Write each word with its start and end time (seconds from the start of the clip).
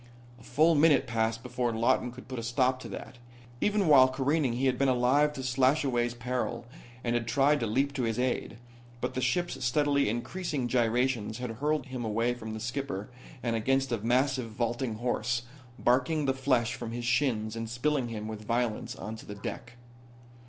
A 0.39 0.43
full 0.43 0.73
minute 0.73 1.05
passed 1.05 1.43
before 1.43 1.71
Lawton 1.71 2.11
could 2.11 2.27
put 2.27 2.39
a 2.39 2.43
stop 2.43 2.79
to 2.79 2.89
that. 2.89 3.19
Even 3.61 3.85
while 3.87 4.07
careening 4.07 4.53
he 4.53 4.65
had 4.65 4.79
been 4.79 4.87
alive 4.89 5.31
to 5.33 5.43
Slashaway's 5.43 6.15
peril, 6.15 6.65
and 7.03 7.13
had 7.13 7.27
tried 7.27 7.59
to 7.59 7.67
leap 7.67 7.93
to 7.93 8.01
his 8.01 8.17
aid. 8.17 8.57
But 8.99 9.13
the 9.13 9.21
ship's 9.21 9.63
steadily 9.63 10.09
increasing 10.09 10.67
gyrations 10.67 11.37
had 11.37 11.51
hurled 11.51 11.85
him 11.85 12.03
away 12.03 12.33
from 12.33 12.55
the 12.55 12.59
skipper 12.59 13.11
and 13.43 13.55
against 13.55 13.91
a 13.91 13.99
massive 13.99 14.49
vaulting 14.49 14.95
horse, 14.95 15.43
barking 15.77 16.25
the 16.25 16.33
flesh 16.33 16.73
from 16.73 16.93
his 16.93 17.05
shins 17.05 17.55
and 17.55 17.69
spilling 17.69 18.07
him 18.07 18.27
with 18.27 18.43
violence 18.47 18.95
onto 18.95 19.27
the 19.27 19.35
deck. 19.35 19.73